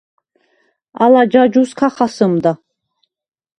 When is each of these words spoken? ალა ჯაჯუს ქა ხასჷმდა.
ალა 1.03 1.21
ჯაჯუს 1.31 1.69
ქა 1.77 1.87
ხასჷმდა. 1.95 2.51